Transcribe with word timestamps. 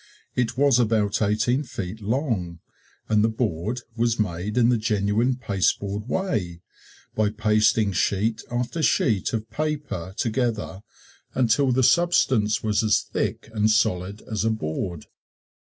It 0.35 0.57
was 0.57 0.79
about 0.79 1.21
eighteen 1.21 1.61
feet 1.61 2.01
long, 2.01 2.57
and 3.07 3.23
the 3.23 3.29
"board" 3.29 3.81
was 3.95 4.17
made 4.17 4.57
in 4.57 4.69
the 4.69 4.77
genuine 4.77 5.35
pasteboard 5.35 6.09
way 6.09 6.63
by 7.13 7.29
pasting 7.29 7.91
sheet 7.91 8.41
after 8.49 8.81
sheet 8.81 9.31
of 9.31 9.47
paper 9.51 10.15
together 10.17 10.81
until 11.35 11.71
the 11.71 11.83
substance 11.83 12.63
was 12.63 12.81
as 12.83 12.99
thick 12.99 13.51
and 13.53 13.69
solid 13.69 14.23
as 14.23 14.43
a 14.43 14.49
board. 14.49 15.05